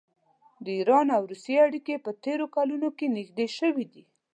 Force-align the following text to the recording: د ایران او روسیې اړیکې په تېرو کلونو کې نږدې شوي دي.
د 0.63 0.65
ایران 0.77 1.07
او 1.17 1.21
روسیې 1.31 1.57
اړیکې 1.67 1.95
په 2.05 2.11
تېرو 2.23 2.45
کلونو 2.55 2.87
کې 2.97 3.13
نږدې 3.17 3.47
شوي 3.57 3.85
دي. 3.93 4.03